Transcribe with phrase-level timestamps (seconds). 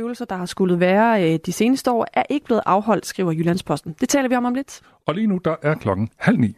[0.00, 3.96] øvelser, der har skulle være øh, de seneste år, er ikke blevet afholdt, skriver Jyllandsposten.
[4.00, 4.80] Det taler vi om om lidt.
[5.06, 6.56] Og lige nu, der er klokken halv ni.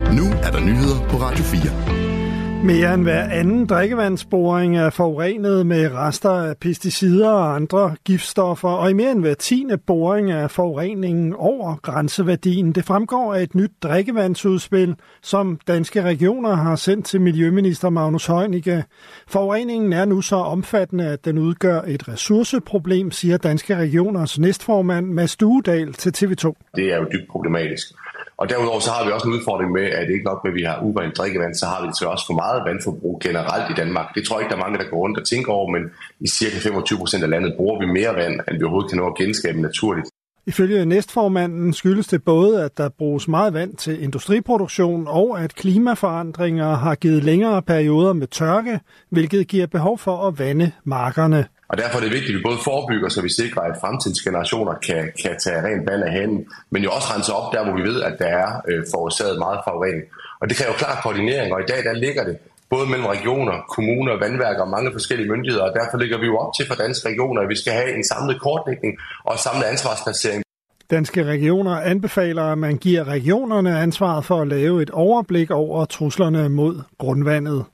[0.00, 2.17] Nu er der nyheder på Radio 4.
[2.64, 8.90] Mere end hver anden drikkevandsboring er forurenet med rester af pesticider og andre giftstoffer, og
[8.90, 12.72] i mere end hver tiende boring er forureningen over grænseværdien.
[12.72, 18.84] Det fremgår af et nyt drikkevandsudspil, som danske regioner har sendt til Miljøminister Magnus Heunicke.
[19.28, 25.36] Forureningen er nu så omfattende, at den udgør et ressourceproblem, siger danske regioners næstformand Mads
[25.36, 26.52] Duedal til TV2.
[26.76, 27.94] Det er jo dybt problematisk.
[28.40, 30.58] Og derudover så har vi også en udfordring med, at det ikke nok med, at
[30.60, 34.06] vi har urent drikkevand, så har vi så også for meget vandforbrug generelt i Danmark.
[34.14, 35.82] Det tror jeg ikke, der er mange, der går rundt og tænker over, men
[36.20, 39.06] i cirka 25 procent af landet bruger vi mere vand, end vi overhovedet kan nå
[39.06, 40.08] at genskabe naturligt.
[40.46, 46.74] Ifølge næstformanden skyldes det både, at der bruges meget vand til industriproduktion, og at klimaforandringer
[46.74, 51.46] har givet længere perioder med tørke, hvilket giver behov for at vande markerne.
[51.70, 54.74] Og derfor er det vigtigt, at vi både forebygger, så vi sikrer, at fremtidens generationer
[54.88, 56.40] kan, kan tage rent vand af handen,
[56.72, 59.60] men jo også rense op der, hvor vi ved, at der er øh, forårsaget meget
[59.66, 60.04] forurening.
[60.40, 62.36] Og det kræver klar koordinering, og i dag der ligger det
[62.70, 66.52] både mellem regioner, kommuner, vandværker og mange forskellige myndigheder, og derfor ligger vi jo op
[66.56, 68.92] til for danske regioner, at vi skal have en samlet kortlægning
[69.24, 70.42] og en samlet ansvarsplacering.
[70.90, 76.48] Danske regioner anbefaler, at man giver regionerne ansvaret for at lave et overblik over truslerne
[76.48, 77.64] mod grundvandet.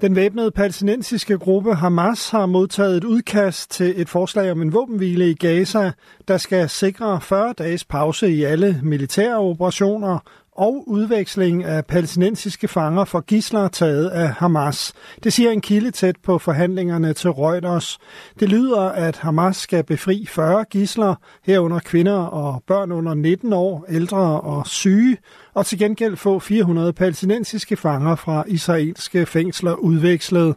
[0.00, 5.30] Den væbnede palæstinensiske gruppe Hamas har modtaget et udkast til et forslag om en våbenhvile
[5.30, 5.92] i Gaza,
[6.28, 10.18] der skal sikre 40 dages pause i alle militære operationer
[10.58, 14.92] og udveksling af palæstinensiske fanger for gisler taget af Hamas.
[15.24, 17.98] Det siger en kilde tæt på forhandlingerne til Reuters.
[18.40, 23.86] Det lyder, at Hamas skal befri 40 gisler, herunder kvinder og børn under 19 år,
[23.88, 25.16] ældre og syge,
[25.54, 30.54] og til gengæld få 400 palæstinensiske fanger fra israelske fængsler udvekslet.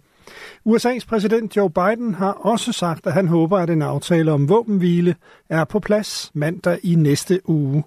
[0.65, 5.15] USA's præsident Joe Biden har også sagt, at han håber, at en aftale om våbenhvile
[5.49, 7.83] er på plads mandag i næste uge.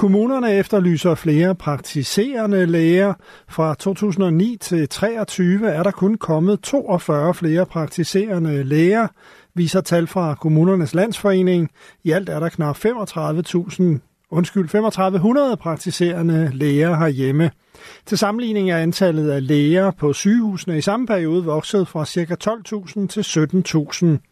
[0.00, 3.14] Kommunerne efterlyser flere praktiserende læger.
[3.48, 9.08] Fra 2009 til 2023 er der kun kommet 42 flere praktiserende læger,
[9.54, 11.70] viser tal fra Kommunernes Landsforening.
[12.04, 13.82] I alt er der knap 35.000
[14.30, 17.50] undskyld, 3500 praktiserende læger herhjemme.
[18.06, 22.36] Til sammenligning er antallet af læger på sygehusene i samme periode vokset fra ca.
[22.44, 24.29] 12.000 til 17.000.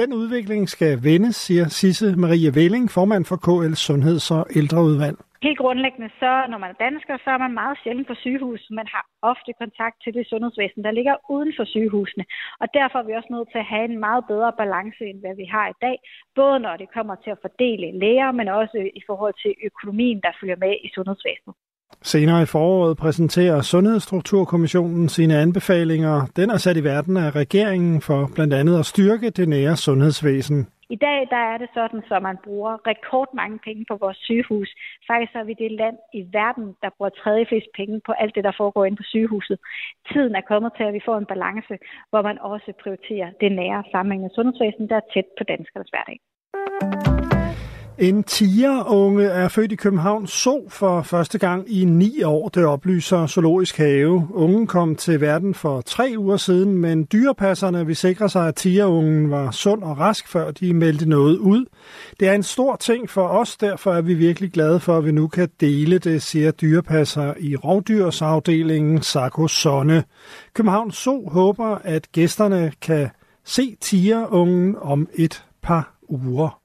[0.00, 5.18] Den udvikling skal vendes, siger Sisse Marie Velling, formand for KL Sundheds- og Ældreudvalg.
[5.46, 8.62] Helt grundlæggende, så når man er dansker, så er man meget sjældent på sygehus.
[8.70, 12.24] Man har ofte kontakt til det sundhedsvæsen, der ligger uden for sygehusene.
[12.62, 15.34] Og derfor er vi også nødt til at have en meget bedre balance, end hvad
[15.42, 15.96] vi har i dag.
[16.40, 20.38] Både når det kommer til at fordele læger, men også i forhold til økonomien, der
[20.40, 21.54] følger med i sundhedsvæsenet.
[22.12, 26.16] Senere i foråret præsenterer Sundhedsstrukturkommissionen sine anbefalinger.
[26.36, 30.58] Den er sat i verden af regeringen for blandt andet at styrke det nære sundhedsvæsen.
[30.96, 34.68] I dag der er det sådan, at man bruger rekordmange penge på vores sygehus.
[35.10, 38.44] Faktisk er vi det land i verden, der bruger tredje flest penge på alt det,
[38.44, 39.58] der foregår inde på sygehuset.
[40.12, 41.74] Tiden er kommet til, at vi får en balance,
[42.10, 46.18] hvor man også prioriterer det nære sammenhængende sundhedsvæsen, der er tæt på danskernes hverdag.
[47.98, 53.26] En tigerunge er født i København så for første gang i ni år, det oplyser
[53.26, 54.28] Zoologisk Have.
[54.30, 59.30] Ungen kom til verden for tre uger siden, men dyrepasserne vil sikre sig, at tigerungen
[59.30, 61.64] var sund og rask, før de meldte noget ud.
[62.20, 65.12] Det er en stor ting for os, derfor er vi virkelig glade for, at vi
[65.12, 70.04] nu kan dele det, siger dyrepasser i rovdyrsafdelingen Sarko Sonne.
[70.54, 73.08] København så håber, at gæsterne kan
[73.44, 76.63] se tigerungen om et par uger.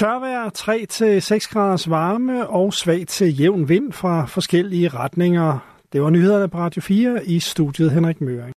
[0.00, 0.50] Tørvejr
[1.44, 5.58] 3-6 graders varme og svag til jævn vind fra forskellige retninger.
[5.92, 8.54] Det var nyhederne på Radio 4 i studiet Henrik Møring.